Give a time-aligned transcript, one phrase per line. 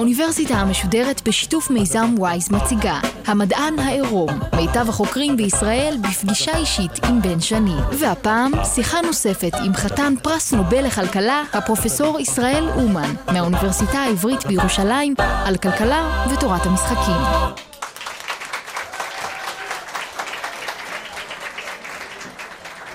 [0.00, 7.40] האוניברסיטה המשודרת בשיתוף מיזם וויז מציגה המדען העירום, מיטב החוקרים בישראל בפגישה אישית עם בן
[7.40, 7.76] שני.
[7.92, 15.56] והפעם שיחה נוספת עם חתן פרס נובל לכלכלה, הפרופסור ישראל אומן, מהאוניברסיטה העברית בירושלים, על
[15.56, 17.59] כלכלה ותורת המשחקים.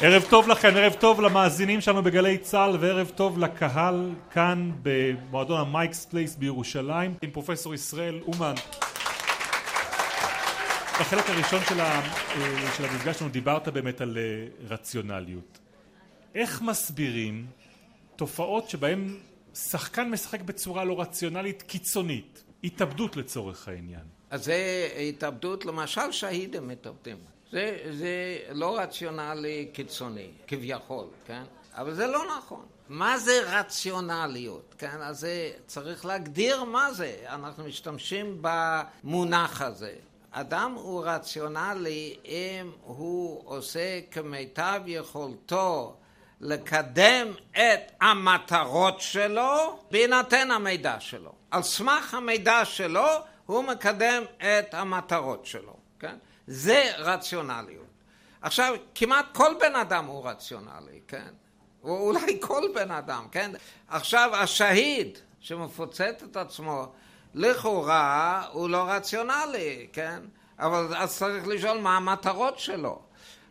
[0.01, 6.05] ערב טוב לכם, ערב טוב למאזינים שלנו בגלי צה"ל וערב טוב לקהל כאן במועדון המייקס
[6.05, 8.53] פלייס בירושלים עם פרופסור ישראל אומן.
[10.99, 12.01] בחלק הראשון של, ה,
[12.77, 14.17] של המפגש שלנו דיברת באמת על
[14.69, 15.59] רציונליות.
[16.35, 17.45] איך מסבירים
[18.15, 19.17] תופעות שבהן
[19.53, 24.03] שחקן משחק בצורה לא רציונלית קיצונית, התאבדות לצורך העניין?
[24.29, 27.34] אז זה התאבדות, למשל שהידים מתאבדים.
[27.55, 31.43] זה, זה לא רציונלי קיצוני, כביכול, כן?
[31.73, 32.65] אבל זה לא נכון.
[32.89, 35.01] מה זה רציונליות, כן?
[35.01, 37.15] אז זה צריך להגדיר מה זה.
[37.27, 39.93] אנחנו משתמשים במונח הזה.
[40.31, 45.95] אדם הוא רציונלי אם הוא עושה כמיטב יכולתו
[46.41, 51.31] לקדם את המטרות שלו בהינתן המידע שלו.
[51.51, 53.07] על סמך המידע שלו
[53.45, 56.15] הוא מקדם את המטרות שלו, כן?
[56.47, 57.85] זה רציונליות.
[58.41, 61.33] עכשיו, כמעט כל בן אדם הוא רציונלי, כן?
[61.83, 63.51] או אולי כל בן אדם, כן?
[63.87, 66.91] עכשיו, השהיד שמפוצץ את עצמו,
[67.33, 70.19] לכאורה הוא לא רציונלי, כן?
[70.59, 73.01] אבל אז צריך לשאול מה המטרות שלו.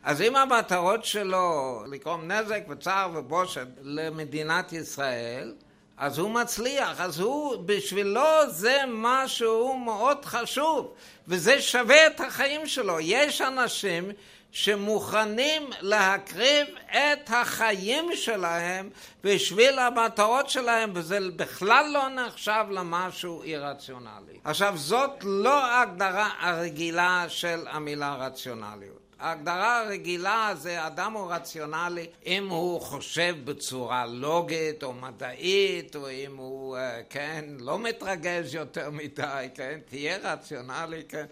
[0.03, 5.55] אז אם המטרות שלו לגרום נזק וצער ובושת למדינת ישראל,
[5.97, 10.95] אז הוא מצליח, אז הוא, בשבילו זה משהו מאוד חשוב,
[11.29, 13.01] וזה שווה את החיים שלו.
[13.01, 14.11] יש אנשים
[14.53, 18.91] שמוכנים להקריב את החיים שלהם
[19.25, 24.39] בשביל המטרות שלהם, וזה בכלל לא נחשב למשהו אירציונלי.
[24.45, 29.04] עכשיו, זאת לא ההגדרה הרגילה של המילה רציונליות.
[29.25, 36.37] ההגדרה הרגילה זה אדם הוא רציונלי אם הוא חושב בצורה לוגית או מדעית או אם
[36.37, 36.77] הוא,
[37.11, 41.25] כן, לא מתרגז יותר מדי, כן, תהיה רציונלי, כן,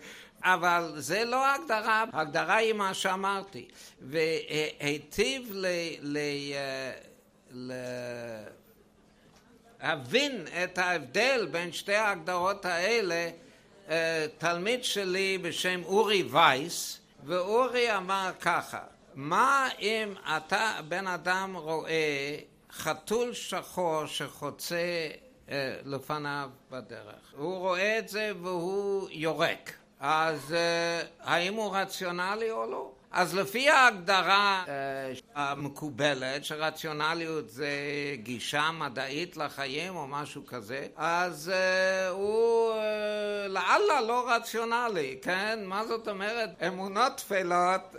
[0.43, 3.69] אבל זה לא ההגדרה, ההגדרה היא מה שאמרתי.
[4.01, 5.67] והיטיב ל...
[6.01, 6.19] ל...
[9.83, 13.31] להבין את ההבדל בין שתי ההגדרות האלה
[14.39, 18.81] תלמיד שלי בשם אורי וייס ואורי אמר ככה,
[19.15, 22.37] מה אם אתה בן אדם רואה
[22.73, 25.09] חתול שחור שחוצה
[25.49, 32.67] אה, לפניו בדרך, הוא רואה את זה והוא יורק, אז אה, האם הוא רציונלי או
[32.71, 32.93] לא?
[33.13, 37.71] אז לפי ההגדרה אה, המקובלת שרציונליות זה
[38.15, 45.59] גישה מדעית לחיים או משהו כזה אז אה, הוא אה, לאללה לא רציונלי, כן?
[45.65, 46.51] מה זאת אומרת?
[46.67, 47.97] אמונות טפלות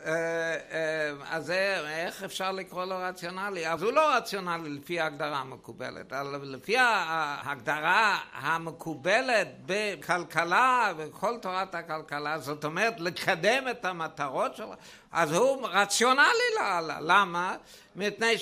[1.29, 1.51] אז
[1.87, 3.67] איך אפשר לקרוא לו רציונלי?
[3.67, 12.39] אז הוא לא רציונלי לפי ההגדרה המקובלת אבל לפי ההגדרה המקובלת בכלכלה וכל תורת הכלכלה
[12.39, 14.73] זאת אומרת לקדם את המטרות שלו
[15.13, 17.55] אז הוא רציונלי לאללה, למה?
[17.95, 18.37] מפני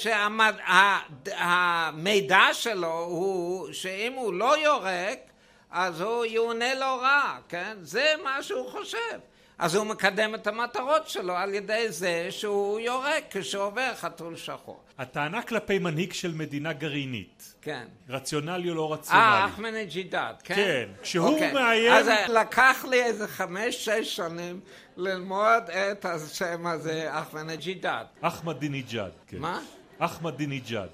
[1.16, 5.20] שהמידע שלו הוא שאם הוא לא יורק
[5.72, 7.78] אז הוא יעונה לו רע, כן?
[7.82, 9.20] זה מה שהוא חושב.
[9.60, 14.82] אז הוא מקדם את המטרות שלו על ידי זה שהוא יורק כשעובר חתול שחור.
[15.02, 17.56] הטענה כלפי מנהיג של מדינה גרעינית.
[17.62, 17.88] כן.
[18.10, 19.24] רציונלי או לא רציונלי?
[19.24, 20.56] אה, אחמדינג'ידאת, כן?
[20.56, 20.90] כן.
[21.02, 21.54] כשהוא אוקיי.
[21.54, 21.92] מאיים...
[21.92, 24.60] אז לקח לי איזה חמש-שש שנים
[24.98, 28.06] ללמוד את השם הזה, אחמדינג'ידאת.
[28.22, 29.38] אחמדינג'אד, כן.
[29.38, 29.62] מה?
[30.00, 30.90] אחמדינג'אד.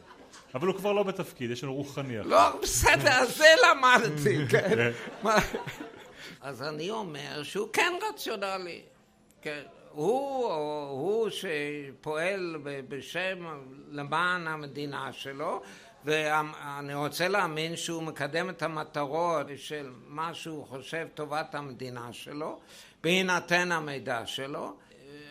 [0.56, 2.30] אבל הוא כבר לא בתפקיד, יש לנו רוחני אחר.
[2.30, 4.92] לא, בסדר, אז זה למדתי, כן.
[6.42, 8.82] אז אני אומר שהוא כן רציונלי.
[9.42, 9.64] כן.
[9.98, 10.54] הוא,
[10.90, 13.38] הוא שפועל בשם
[13.90, 15.62] למען המדינה שלו
[16.06, 22.60] ואני רוצה להאמין שהוא מקדם את המטרות של מה שהוא חושב טובת המדינה שלו
[23.04, 24.74] בהינתן המידע שלו.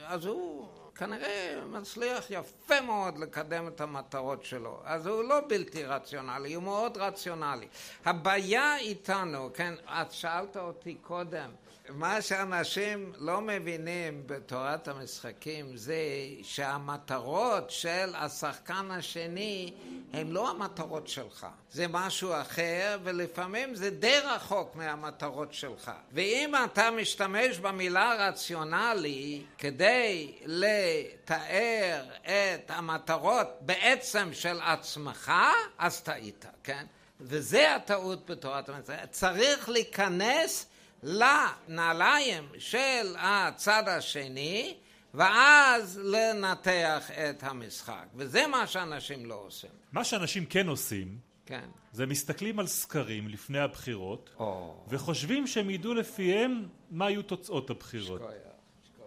[0.06, 4.80] אז הוא כנראה מצליח יפה מאוד לקדם את המטרות שלו.
[4.84, 7.68] אז הוא לא בלתי רציונלי, הוא מאוד רציונלי.
[8.04, 11.50] הבעיה איתנו, כן, את שאלת אותי קודם
[11.88, 15.96] מה שאנשים לא מבינים בתורת המשחקים זה
[16.42, 19.72] שהמטרות של השחקן השני
[20.12, 21.46] הם לא המטרות שלך.
[21.72, 25.90] זה משהו אחר, ולפעמים זה די רחוק מהמטרות שלך.
[26.12, 35.32] ואם אתה משתמש במילה רציונלי כדי לתאר את המטרות בעצם של עצמך,
[35.78, 36.86] אז טעית, כן?
[37.20, 38.98] וזה הטעות בתורת המצרים.
[39.10, 40.66] צריך להיכנס
[41.02, 44.76] לנעליים של הצד השני
[45.14, 48.06] ואז לנתח את המשחק.
[48.14, 49.70] וזה מה שאנשים לא עושים.
[49.92, 51.68] מה שאנשים כן עושים, כן.
[51.92, 54.84] זה מסתכלים על סקרים לפני הבחירות, או.
[54.88, 58.20] וחושבים שהם ידעו לפיהם מה יהיו תוצאות הבחירות.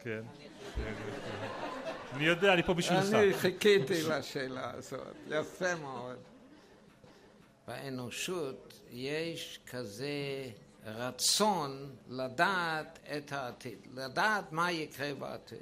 [0.04, 0.22] כן.
[2.14, 3.14] אני יודע, אני פה בשבילך.
[3.14, 6.18] אני חיכיתי לשאלה הזאת, יפה מאוד.
[7.68, 10.50] באנושות יש כזה
[10.86, 15.58] רצון לדעת את העתיד, לדעת מה יקרה בעתיד.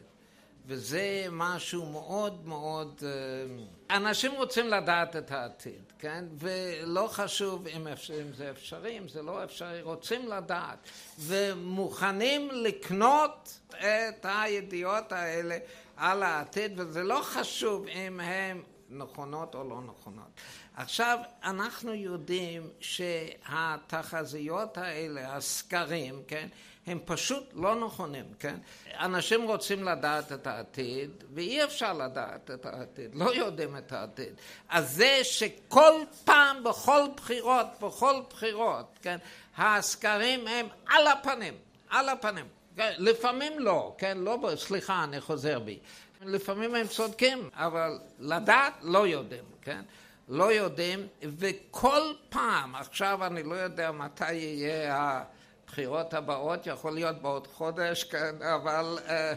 [0.67, 3.03] וזה משהו מאוד מאוד...
[3.05, 6.25] אה, אנשים רוצים לדעת את העתיד, כן?
[6.37, 10.77] ולא חשוב אם, אפשר, אם זה אפשרי, אם זה לא אפשרי, רוצים לדעת.
[11.19, 15.57] ומוכנים לקנות את הידיעות האלה
[15.97, 20.41] על העתיד, וזה לא חשוב אם הן נכונות או לא נכונות.
[20.77, 26.47] עכשיו, אנחנו יודעים שהתחזיות האלה, הסקרים, כן?
[26.87, 28.55] הם פשוט לא נכונים, כן?
[28.99, 34.33] אנשים רוצים לדעת את העתיד, ואי אפשר לדעת את העתיד, לא יודעים את העתיד.
[34.69, 35.93] אז זה שכל
[36.25, 39.17] פעם, בכל בחירות, בכל בחירות, כן?
[39.57, 41.53] הסקרים הם על הפנים,
[41.89, 42.45] על הפנים.
[42.75, 42.93] כן?
[42.97, 44.17] לפעמים לא, כן?
[44.17, 45.79] לא, סליחה, אני חוזר בי.
[46.21, 49.81] לפעמים הם צודקים, אבל לדעת לא יודעים, כן?
[50.27, 55.23] לא יודעים, וכל פעם, עכשיו אני לא יודע מתי יהיה
[55.65, 59.33] הבחירות הבאות, יכול להיות בעוד חודש, כן, אבל, אה,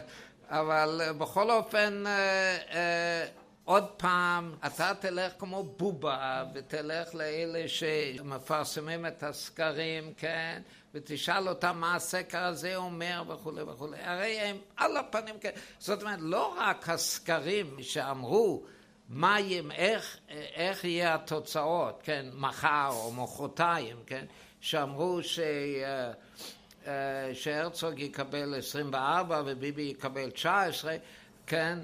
[0.49, 3.25] אבל בכל אופן אה,
[3.65, 10.61] עוד פעם, אתה תלך כמו בובה ותלך לאלה שמפרסמים את הסקרים, כן,
[10.93, 13.97] ותשאל אותם מה הסקר הזה אומר וכולי וכולי.
[14.03, 15.49] הרי הם על הפנים, כן.
[15.79, 18.63] זאת אומרת, לא רק הסקרים שאמרו
[19.13, 19.37] מה,
[19.71, 20.17] איך,
[20.55, 24.25] איך יהיה התוצאות, כן, מחר או מחרתיים, כן,
[24.61, 26.11] שאמרו ש, אה,
[26.87, 30.95] אה, שהרצוג יקבל 24 וביבי יקבל 19,
[31.47, 31.79] כן,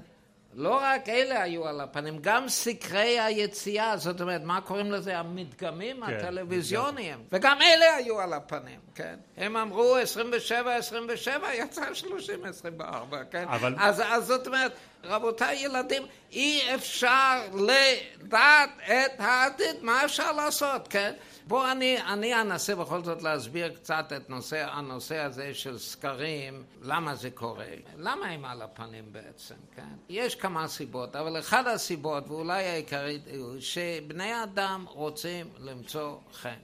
[0.54, 5.18] לא רק אלה היו על הפנים, גם סקרי היציאה, זאת אומרת, מה קוראים לזה?
[5.18, 7.38] המדגמים כן, הטלוויזיוניים, מדגם.
[7.38, 9.14] וגם אלה היו על הפנים, כן?
[9.36, 13.44] הם אמרו 27, 27, יצא 30, 24, כן?
[13.48, 13.74] אבל...
[13.78, 14.72] אז, אז זאת אומרת,
[15.04, 16.02] רבותיי ילדים,
[16.32, 21.12] אי אפשר לדעת את העתיד, מה אפשר לעשות, כן?
[21.46, 27.14] בואו אני, אני אנסה בכל זאת להסביר קצת את נושא, הנושא הזה של סקרים, למה
[27.14, 27.66] זה קורה,
[27.96, 29.82] למה הם על הפנים בעצם, כן?
[30.08, 36.58] יש כמה סיבות, אבל אחת הסיבות, ואולי העיקרית, הוא שבני אדם רוצים למצוא חן.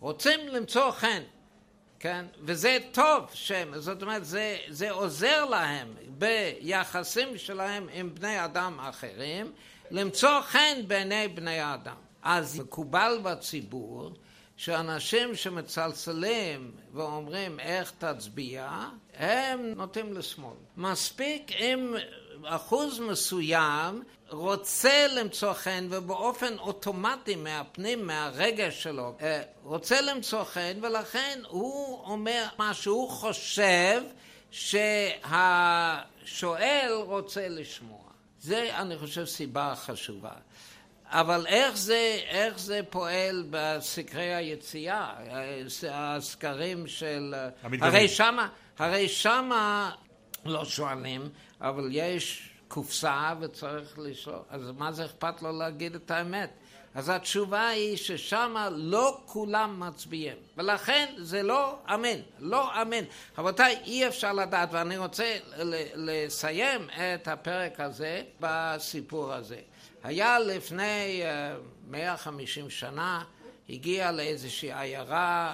[0.00, 1.22] רוצים למצוא חן,
[2.04, 2.26] כן?
[2.40, 9.52] וזה טוב שהם, זאת אומרת, זה, זה עוזר להם ביחסים שלהם עם בני אדם אחרים,
[9.90, 11.96] למצוא חן בעיני בני אדם.
[12.22, 14.12] אז מקובל בציבור
[14.56, 20.56] שאנשים שמצלצלים ואומרים איך תצביע, הם נוטים לשמאל.
[20.76, 21.94] מספיק אם
[22.46, 31.40] אחוז מסוים רוצה למצוא חן ובאופן אוטומטי מהפנים, מהרגש שלו, אה, רוצה למצוא חן ולכן
[31.48, 34.02] הוא אומר מה שהוא חושב
[34.50, 35.32] שהשואל
[36.92, 37.98] רוצה לשמוע.
[38.40, 40.30] זה אני חושב סיבה חשובה.
[41.06, 45.14] אבל איך זה, איך זה פועל בסקרי היציאה,
[45.90, 47.34] הסקרים של...
[47.62, 47.94] המדגמים.
[47.94, 48.48] הרי שמה,
[48.78, 49.90] הרי שמה
[50.44, 51.28] לא שואלים,
[51.64, 56.50] אבל יש קופסה וצריך לשאול, אז מה זה אכפת לו להגיד את האמת?
[56.94, 63.04] אז התשובה היא ששם לא כולם מצביעים, ולכן זה לא אמן, לא אמן.
[63.38, 65.36] רבותיי, אי אפשר לדעת, ואני רוצה
[65.94, 69.58] לסיים את הפרק הזה בסיפור הזה.
[70.02, 71.22] היה לפני
[71.88, 73.24] 150 אה, שנה,
[73.68, 75.52] הגיע לאיזושהי עיירה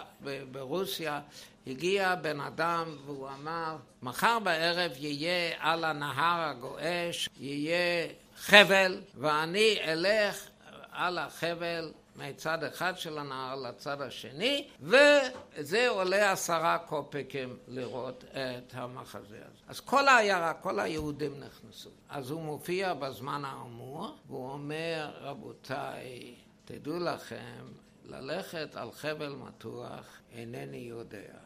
[0.52, 1.20] ברוסיה,
[1.66, 10.48] הגיע בן אדם והוא אמר, מחר בערב יהיה על הנהר הגועש, יהיה חבל, ואני אלך
[10.92, 19.36] על החבל מצד אחד של הנהר לצד השני, וזה עולה עשרה קופקים לראות את המחזה
[19.36, 19.62] הזה.
[19.68, 21.90] אז כל העיירה, כל היהודים נכנסו.
[22.08, 27.64] אז הוא מופיע בזמן האמור, והוא אומר, רבותיי, תדעו לכם,
[28.10, 31.38] ללכת על חבל מתוח אינני יודע.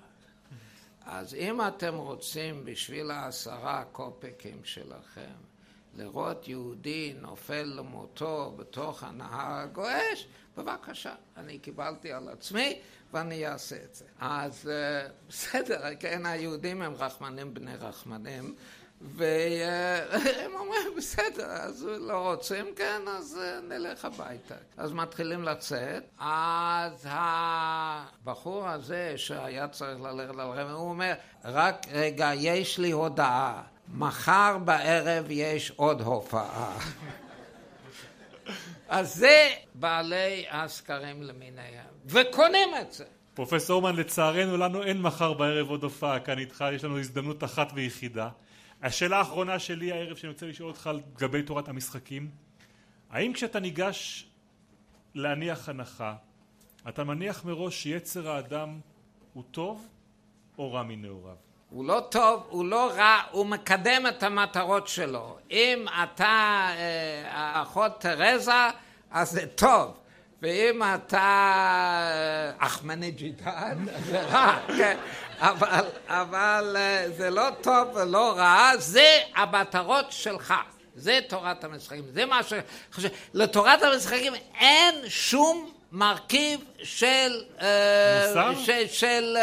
[1.06, 5.34] אז אם אתם רוצים בשביל העשרה קופקים שלכם
[5.96, 12.80] לראות יהודי נופל למותו בתוך הנהר הגועש, בבקשה, אני קיבלתי על עצמי
[13.12, 14.04] ואני אעשה את זה.
[14.18, 18.54] אז אה, בסדר, כן, היהודים הם רחמנים בני רחמנים,
[19.12, 24.54] והם אומרים, בסדר, אז לא רוצים, כן, אז אה, נלך הביתה.
[24.76, 32.78] אז מתחילים לצאת, אז הבחור הזה שהיה צריך ללכת לרמב"ם, הוא אומר, רק רגע, יש
[32.78, 33.62] לי הודעה,
[33.94, 36.78] מחר בערב יש עוד הופעה.
[38.88, 43.04] אז זה בעלי הסקרים למיניהם, וקונים את זה.
[43.34, 47.68] פרופסור אומן, לצערנו לנו אין מחר בערב עוד הופעה כאן איתך, יש לנו הזדמנות אחת
[47.74, 48.28] ויחידה.
[48.84, 52.30] השאלה האחרונה שלי הערב שאני רוצה לשאול אותך לגבי תורת המשחקים,
[53.10, 54.26] האם כשאתה ניגש
[55.14, 56.14] להניח הנחה,
[56.88, 58.80] אתה מניח מראש שיצר האדם
[59.32, 59.88] הוא טוב
[60.58, 61.34] או רע מנעוריו?
[61.70, 65.38] הוא לא טוב, הוא לא רע, הוא מקדם את המטרות שלו.
[65.50, 68.68] אם אתה אה, האחות תרזה,
[69.10, 70.00] אז זה טוב.
[70.42, 74.98] ואם אתה אה, אחמדינג'אד, זה רע, כן.
[75.38, 80.54] אבל, אבל אה, זה לא טוב ולא רע, זה המטרות שלך.
[80.96, 82.04] זה תורת המשחקים.
[82.12, 82.52] זה מה ש...
[83.34, 87.42] לתורת המשחקים אין שום מרכיב של
[88.28, 88.54] מוסר?
[88.64, 89.36] של, של,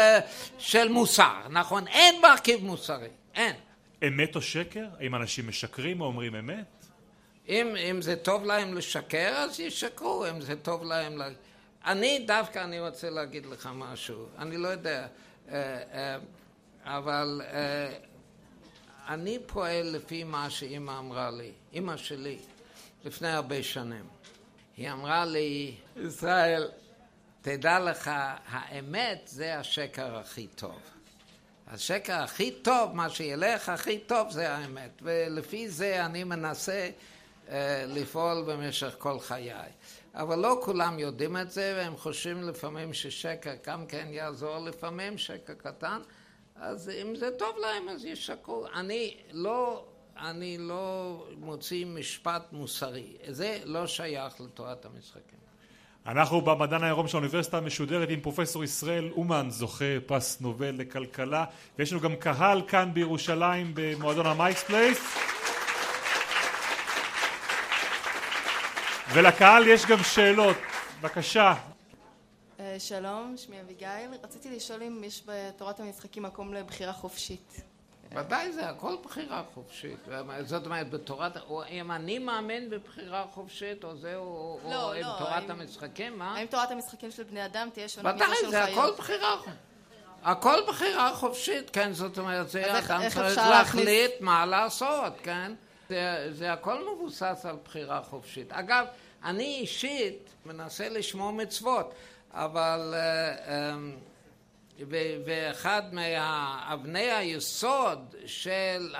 [0.58, 1.88] של מוסר, נכון?
[1.88, 3.56] אין מרכיב מוסרי, אין.
[4.08, 4.84] אמת או שקר?
[5.00, 6.82] האם אנשים משקרים או אומרים אמת?
[7.48, 11.18] אם, אם זה טוב להם לשקר, אז ישקרו, אם זה טוב להם...
[11.18, 11.22] ל...
[11.84, 15.06] אני דווקא, אני רוצה להגיד לך משהו, אני לא יודע,
[16.84, 17.40] אבל
[19.08, 22.38] אני פועל לפי מה שאימא אמרה לי, אימא שלי,
[23.04, 24.04] לפני הרבה שנים.
[24.76, 26.68] היא אמרה לי, ישראל,
[27.42, 28.10] תדע לך,
[28.46, 30.80] האמת זה השקר הכי טוב.
[31.66, 36.90] השקר הכי טוב, מה שילך הכי טוב זה האמת, ולפי זה אני מנסה
[37.86, 39.52] לפעול במשך כל חיי.
[40.14, 45.54] אבל לא כולם יודעים את זה, והם חושבים לפעמים ששקר גם כן יעזור לפעמים, שקר
[45.54, 45.98] קטן,
[46.56, 48.66] אז אם זה טוב להם אז ישקרו.
[48.74, 49.84] אני לא
[50.16, 53.16] אני לא מוציא משפט מוסרי.
[53.28, 55.38] זה לא שייך לתורת המשחקים.
[56.06, 61.44] אנחנו במדען העירום של האוניברסיטה המשודרת עם פרופסור ישראל אומן, זוכה פרס נובל לכלכלה,
[61.78, 64.98] ויש לנו גם קהל כאן בירושלים במועדון המייקס פלייס.
[69.14, 70.56] ולקהל יש גם שאלות.
[71.00, 71.54] בבקשה.
[72.78, 73.88] שלום, שמי אביגיל.
[74.24, 77.60] רציתי לשאול אם יש בתורת המשחקים מקום לבחירה חופשית.
[78.16, 79.98] ודאי זה הכל בחירה חופשית,
[80.44, 84.92] זאת אומרת בתורת, או אם אני מאמין בבחירה חופשית או זה או, לא, או לא,
[84.94, 86.34] עם תורת האם- המשחקים, מה?
[86.36, 88.78] האם תורת המשחקים של בני אדם תהיה שונה מזו ודאי של זה חיות?
[88.78, 89.36] הכל בחירה
[90.22, 95.52] הכל בחירה חופשית, כן, זאת אומרת, זה אדם צריך להחליט מה לעשות, כן?
[95.92, 98.52] זה, זה הכל מבוסס על בחירה חופשית.
[98.52, 98.86] אגב,
[99.24, 101.94] אני אישית מנסה לשמור מצוות,
[102.30, 103.96] אבל אה, אמ,
[105.24, 108.94] ואחד מאבני היסוד של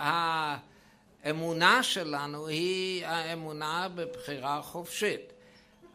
[1.24, 5.32] האמונה שלנו היא האמונה בבחירה חופשית.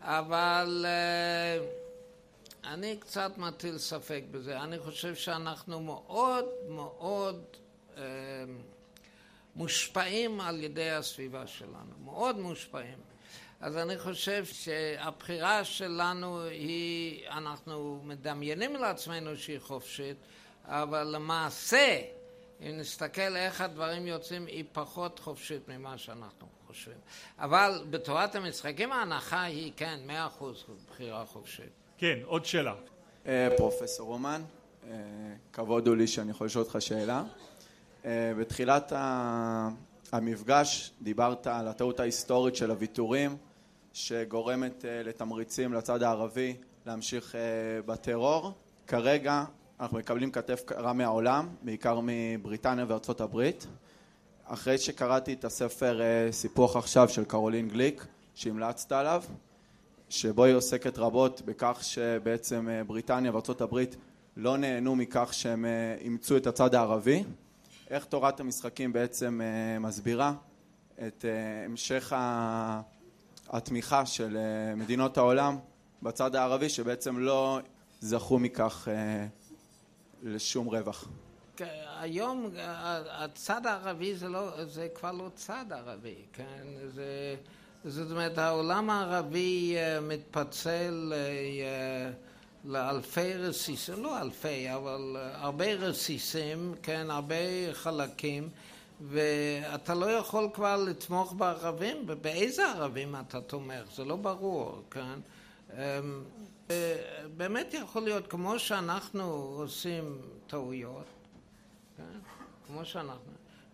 [0.02, 1.66] אבל אה,
[2.74, 4.60] אני קצת מטיל ספק בזה.
[4.60, 7.44] אני חושב שאנחנו מאוד מאוד
[7.98, 8.04] אה,
[9.58, 12.98] מושפעים על ידי הסביבה שלנו, מאוד מושפעים.
[13.62, 20.18] אז אני חושב שהבחירה שלנו היא, אנחנו מדמיינים לעצמנו שהיא חופשית,
[20.66, 22.02] אבל למעשה,
[22.62, 26.98] אם נסתכל איך הדברים יוצאים, היא פחות חופשית ממה שאנחנו חושבים.
[27.40, 31.72] אבל בתורת המשחקים ההנחה היא, כן, מאה אחוז בחירה חופשית.
[31.98, 32.76] כן, עוד שאלה.
[33.26, 34.42] אה, פרופסור רומן,
[34.84, 34.94] אה,
[35.54, 37.24] כבוד הוא לי שאני יכול לשאול אותך שאלה.
[38.08, 38.94] אה, בתחילת
[40.12, 43.38] המפגש דיברת על הטעות ההיסטורית של הוויתורים
[43.94, 47.42] שגורמת אה, לתמריצים לצד הערבי להמשיך אה,
[47.86, 48.52] בטרור.
[48.88, 49.44] כרגע
[49.80, 53.68] אנחנו מקבלים כתף קרה מהעולם, בעיקר מבריטניה וארצות הברית.
[54.46, 59.24] אחרי שקראתי את הספר סיפוח עכשיו של קרולין גליק, שהמלצת עליו,
[60.10, 63.96] שבו היא עוסקת רבות בכך שבעצם בריטניה וארצות הברית
[64.38, 65.66] לא נהנו מכך שהם
[66.02, 67.24] אימצו את הצד הערבי.
[67.90, 70.34] איך תורת המשחקים בעצם אה, מסבירה
[71.08, 72.14] את אה, המשך
[73.50, 75.58] התמיכה של אה, מדינות העולם
[76.04, 77.60] בצד הערבי שבעצם לא
[78.00, 78.88] זכו מכך
[80.24, 81.08] לשום רווח.
[81.56, 82.50] כן, היום
[83.10, 86.64] הצד הערבי זה, לא, זה כבר לא צד ערבי, כן?
[86.88, 87.36] זה,
[87.86, 91.14] זאת אומרת, העולם הערבי מתפצל
[92.66, 97.36] לאלפי רסיסים, לא אלפי, אבל אה, הרבה רסיסים, כן, הרבה
[97.74, 98.50] חלקים,
[99.02, 105.20] ואתה לא יכול כבר לתמוך בערבים, ובאיזה ערבים אתה תומך, זה לא ברור, כן?
[105.74, 106.24] אמ,
[107.38, 109.24] באמת יכול להיות, כמו שאנחנו
[109.58, 111.06] עושים טעויות,
[111.98, 112.20] כן?
[112.68, 113.32] כמו שאנחנו,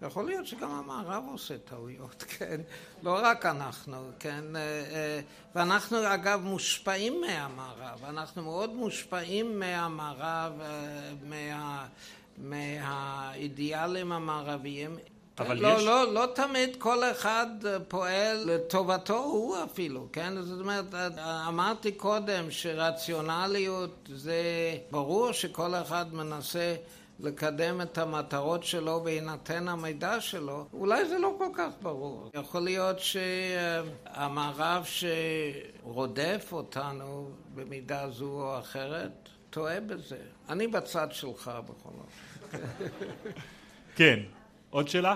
[0.07, 2.61] יכול להיות שגם המערב עושה טעויות, כן?
[3.03, 4.55] לא רק אנחנו, כן?
[4.55, 5.19] אה, אה,
[5.55, 11.87] ואנחנו אגב מושפעים מהמערב, אנחנו מאוד מושפעים מהמערב, אה, מה...
[12.37, 14.97] מהאידיאלים המערביים.
[15.39, 15.83] אבל לא, יש...
[15.83, 17.47] לא, לא תמיד כל אחד
[17.87, 20.41] פועל לטובתו הוא אפילו, כן?
[20.41, 20.85] זאת אומרת,
[21.47, 24.43] אמרתי קודם שרציונליות זה
[24.91, 26.75] ברור שכל אחד מנסה
[27.19, 32.29] לקדם את המטרות שלו בהינתן המידע שלו, אולי זה לא כל כך ברור.
[32.33, 40.17] יכול להיות שהמערב שרודף אותנו במידה זו או אחרת, טועה בזה.
[40.49, 42.61] אני בצד שלך בכל זאת.
[43.97, 44.19] כן.
[44.69, 45.15] עוד שאלה?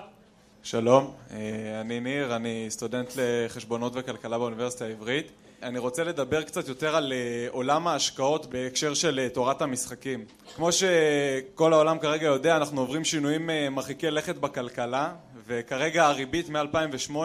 [0.64, 5.32] שלום, אה, אני ניר, אני סטודנט לחשבונות וכלכלה באוניברסיטה העברית.
[5.64, 10.26] אני רוצה לדבר קצת יותר על אה, עולם ההשקעות בהקשר של אה, תורת המשחקים.
[10.56, 15.14] כמו שכל העולם כרגע יודע, אנחנו עוברים שינויים מרחיקי לכת בכלכלה,
[15.48, 17.16] וכרגע הריבית מ-2008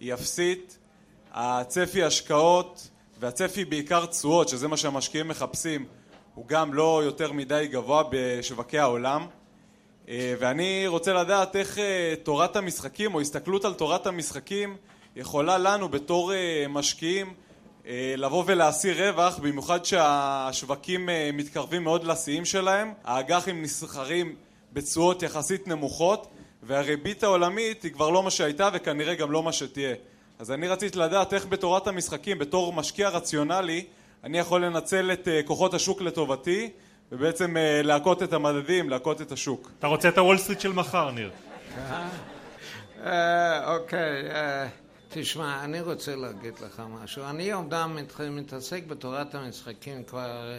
[0.00, 0.78] היא אפסית,
[1.32, 2.88] הצפי השקעות
[3.20, 5.86] והצפי בעיקר תשואות, שזה מה שהמשקיעים מחפשים,
[6.34, 9.26] הוא גם לא יותר מדי גבוה בשווקי העולם.
[10.08, 11.78] ואני רוצה לדעת איך
[12.22, 14.76] תורת המשחקים או הסתכלות על תורת המשחקים
[15.16, 16.32] יכולה לנו בתור
[16.68, 17.34] משקיעים
[18.16, 24.34] לבוא ולהשיא רווח, במיוחד שהשווקים מתקרבים מאוד לשיאים שלהם, האג"חים נסחרים
[24.72, 26.26] בתשואות יחסית נמוכות
[26.62, 29.94] והריבית העולמית היא כבר לא מה שהייתה וכנראה גם לא מה שתהיה.
[30.38, 33.84] אז אני רציתי לדעת איך בתורת המשחקים, בתור משקיע רציונלי,
[34.24, 36.70] אני יכול לנצל את כוחות השוק לטובתי
[37.12, 39.70] ובעצם להכות את המדדים, להכות את השוק.
[39.78, 41.30] אתה רוצה את הוול סטריט של מחר, ניר.
[43.66, 44.22] אוקיי,
[45.14, 47.24] תשמע, אני רוצה להגיד לך משהו.
[47.24, 47.98] אני אומנם
[48.30, 50.50] מתעסק בתורת המשחקים כבר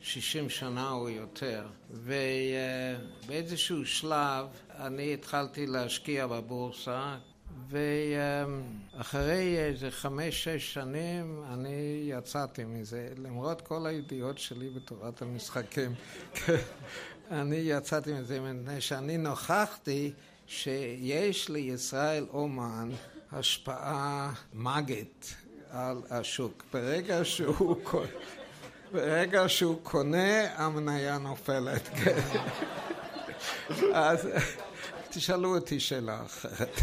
[0.00, 4.46] 60 שנה או יותר, ובאיזשהו שלב
[4.78, 7.16] אני התחלתי להשקיע בבורסה
[7.68, 15.94] ואחרי איזה חמש-שש שנים אני יצאתי מזה, למרות כל הידיעות שלי בתורת המשחקים.
[17.30, 20.12] אני יצאתי מזה מפני שאני נוכחתי
[20.46, 22.90] שיש לישראל אומן
[23.32, 25.34] השפעה מאגית
[25.70, 26.62] על השוק.
[26.72, 27.76] ברגע שהוא,
[28.92, 31.88] ברגע שהוא קונה, המניה נופלת.
[33.94, 34.28] אז
[35.10, 36.80] תשאלו אותי שאלה אחרת.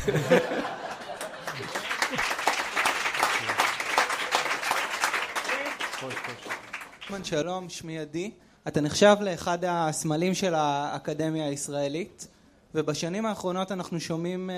[7.24, 8.32] שלום, שמי עדי.
[8.68, 12.28] אתה נחשב לאחד הסמלים של האקדמיה הישראלית,
[12.76, 14.50] ובשנים האחרונות אנחנו שומעים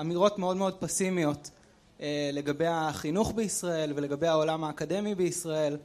[0.00, 1.50] אמירות מאוד מאוד פסימיות
[2.32, 5.76] לגבי החינוך בישראל ולגבי העולם האקדמי בישראל.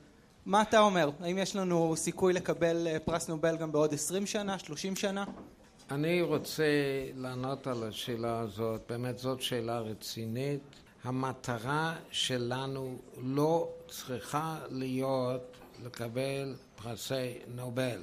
[0.46, 1.10] מה אתה אומר?
[1.20, 5.26] האם יש לנו סיכוי לקבל פרס נובל גם בעוד עשרים שנה, שלושים שנה?
[5.92, 6.64] אני רוצה
[7.16, 10.62] לענות על השאלה הזאת, באמת זאת שאלה רצינית.
[11.04, 18.02] המטרה שלנו לא צריכה להיות לקבל פרסי נובל.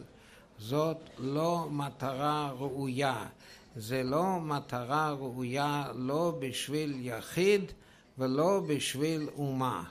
[0.59, 3.25] זאת לא מטרה ראויה.
[3.77, 7.73] זה לא מטרה ראויה לא בשביל יחיד
[8.18, 9.83] ולא בשביל אומה.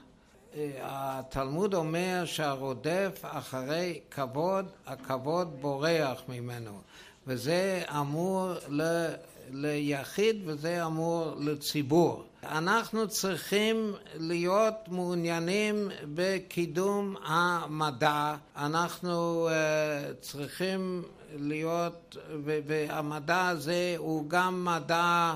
[0.81, 6.81] התלמוד אומר שהרודף אחרי כבוד, הכבוד בורח ממנו.
[7.27, 9.07] וזה אמור ל,
[9.51, 12.26] ליחיד וזה אמור לציבור.
[12.51, 19.51] אנחנו צריכים להיות מעוניינים בקידום המדע, אנחנו uh,
[20.21, 21.03] צריכים
[21.35, 25.33] להיות, והמדע הזה הוא גם מדע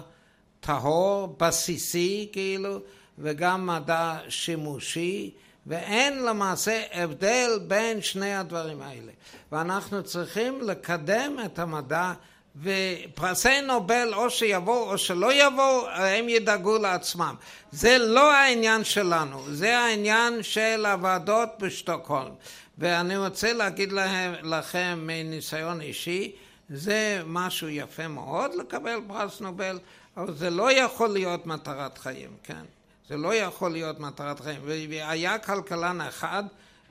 [0.59, 2.79] טהור, בסיסי כאילו,
[3.19, 5.33] וגם מדע שימושי,
[5.67, 9.11] ואין למעשה הבדל בין שני הדברים האלה.
[9.51, 12.13] ואנחנו צריכים לקדם את המדע
[12.55, 17.35] ופרסי נובל או שיבואו או שלא יבואו הם ידאגו לעצמם.
[17.71, 22.31] זה לא העניין שלנו זה העניין של הוועדות בשטוקהולם.
[22.77, 26.31] ואני רוצה להגיד להם, לכם מניסיון אישי
[26.69, 29.79] זה משהו יפה מאוד לקבל פרס נובל
[30.17, 32.63] אבל זה לא יכול להיות מטרת חיים כן?
[33.09, 34.59] זה לא יכול להיות מטרת חיים.
[34.63, 36.43] והיה כלכלן אחד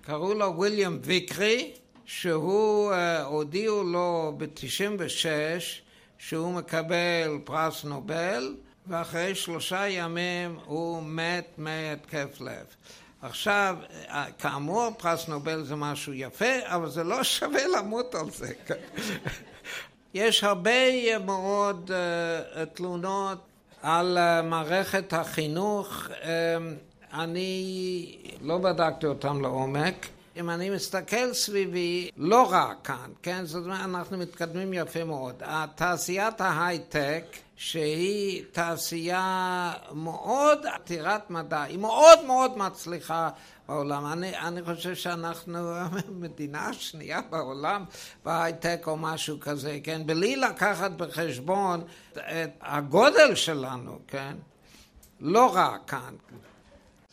[0.02, 1.72] קראו לו ויליאם ויקרי
[2.12, 2.92] שהוא
[3.24, 5.26] הודיעו לו ב-96
[6.18, 8.54] שהוא מקבל פרס נובל
[8.86, 12.66] ואחרי שלושה ימים הוא מת מהתקף לב.
[13.22, 13.76] עכשיו,
[14.38, 18.52] כאמור פרס נובל זה משהו יפה, אבל זה לא שווה למות על זה.
[20.14, 23.38] יש הרבה מאוד uh, תלונות
[23.82, 26.06] על uh, מערכת החינוך.
[26.06, 26.24] Uh,
[27.12, 30.06] אני לא בדקתי אותם לעומק.
[30.36, 33.44] אם אני מסתכל סביבי, לא רק כאן, כן?
[33.44, 35.42] זאת אומרת, אנחנו מתקדמים יפה מאוד.
[35.74, 37.24] תעשיית ההייטק,
[37.56, 43.30] שהיא תעשייה מאוד עתירת מדע, היא מאוד מאוד מצליחה
[43.68, 44.06] בעולם.
[44.12, 45.72] אני, אני חושב שאנחנו
[46.08, 47.84] המדינה השנייה בעולם
[48.24, 50.02] בהייטק או משהו כזה, כן?
[50.06, 54.36] בלי לקחת בחשבון את הגודל שלנו, כן?
[55.20, 56.14] לא רק כאן.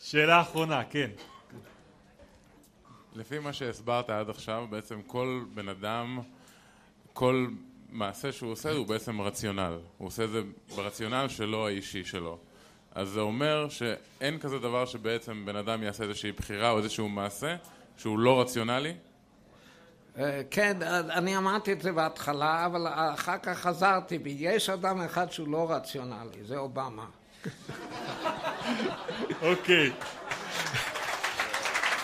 [0.00, 1.10] שאלה אחרונה, כן.
[3.18, 6.20] לפי מה שהסברת עד עכשיו, בעצם כל בן אדם,
[7.12, 7.46] כל
[7.90, 9.78] מעשה שהוא עושה הוא בעצם רציונל.
[9.98, 10.40] הוא עושה את זה
[10.76, 12.38] ברציונל שלו האישי שלו.
[12.94, 17.56] אז זה אומר שאין כזה דבר שבעצם בן אדם יעשה איזושהי בחירה או איזשהו מעשה
[17.96, 18.94] שהוא לא רציונלי?
[20.18, 20.76] אה, כן,
[21.10, 24.36] אני אמרתי את זה בהתחלה, אבל אחר כך חזרתי בי.
[24.38, 27.06] יש אדם אחד שהוא לא רציונלי, זה אובמה.
[29.42, 29.92] אוקיי.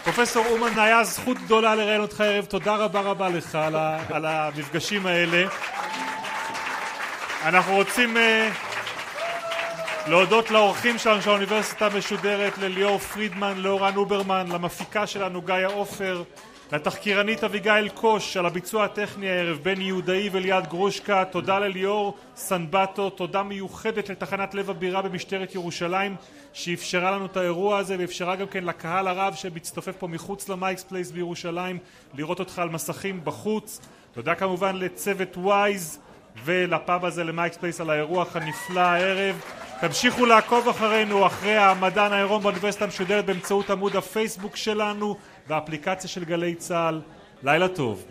[0.04, 4.26] פרופסור אומן, היה זכות גדולה לראיין אותך הערב, תודה רבה רבה לך על, ה, על
[4.26, 5.46] המפגשים האלה.
[7.44, 8.20] אנחנו רוצים uh,
[10.08, 16.22] להודות לאורחים שלנו של האוניברסיטה המשודרת, לליאור פרידמן, לאורן אוברמן, למפיקה שלנו גיא עופר,
[16.72, 23.42] לתחקירנית אביגיל קוש על הביצוע הטכני הערב, בן יהודאי וליעד גרושקה, תודה לליאור סנבטו, תודה
[23.42, 26.16] מיוחדת לתחנת לב הבירה במשטרת ירושלים
[26.52, 31.10] שאפשרה לנו את האירוע הזה ואפשרה גם כן לקהל הרב שמצטופף פה מחוץ למייקס פלייס
[31.10, 31.78] בירושלים
[32.14, 33.80] לראות אותך על מסכים בחוץ.
[34.12, 35.98] תודה כמובן לצוות וויז
[36.44, 39.40] ולפאב הזה למייקס פלייס על האירוח הנפלא הערב.
[39.80, 45.16] תמשיכו לעקוב אחרינו אחרי המדען העירום באוניברסיטה המשודרת באמצעות עמוד הפייסבוק שלנו
[45.48, 47.00] והאפליקציה של גלי צה"ל.
[47.42, 48.04] לילה טוב.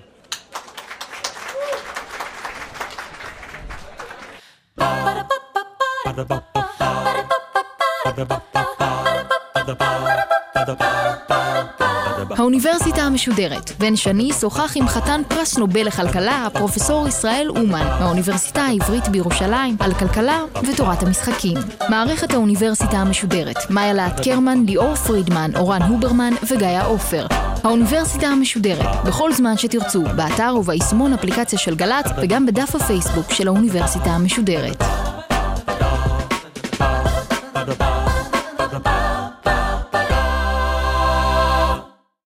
[12.38, 19.08] האוניברסיטה המשודרת, בן שני שוחח עם חתן פרס נובל לכלכלה, הפרופסור ישראל אומן, מהאוניברסיטה העברית
[19.08, 21.58] בירושלים, על כלכלה ותורת המשחקים.
[21.90, 27.28] מערכת האוניברסיטה המשודרת, מאיה להט קרמן, ליאור פרידמן, אורן הוברמן וגיא עופר.
[27.64, 34.10] האוניברסיטה המשודרת, בכל זמן שתרצו, באתר וביישומון אפליקציה של גל"צ וגם בדף הפייסבוק של האוניברסיטה
[34.10, 34.93] המשודרת.